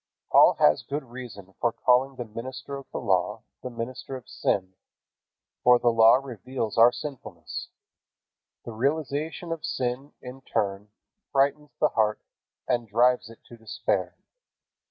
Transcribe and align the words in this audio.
Paul 0.31 0.55
has 0.55 0.81
good 0.81 1.03
reason 1.03 1.53
for 1.61 1.71
calling 1.71 2.15
the 2.15 2.25
minister 2.25 2.75
of 2.75 2.87
the 2.91 2.97
Law 2.99 3.43
the 3.61 3.69
minister 3.69 4.15
of 4.15 4.27
sin, 4.27 4.73
for 5.63 5.77
the 5.77 5.89
Law 5.91 6.15
reveals 6.15 6.75
our 6.75 6.91
sinfulness. 6.91 7.69
The 8.65 8.71
realization 8.71 9.51
of 9.51 9.63
sin 9.63 10.13
in 10.19 10.41
turn 10.41 10.89
frightens 11.31 11.69
the 11.79 11.89
heart 11.89 12.19
and 12.67 12.87
drives 12.87 13.29
it 13.29 13.43
to 13.43 13.57
despair. 13.57 14.15